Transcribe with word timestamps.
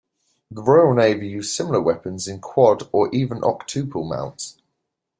The 0.49 0.63
Royal 0.63 0.95
Navy 0.95 1.27
used 1.27 1.55
similar 1.55 1.79
weapons 1.79 2.27
in 2.27 2.39
quad 2.41 2.89
or 2.91 3.13
even 3.13 3.41
octuple 3.41 4.09
mounts. 4.09 4.57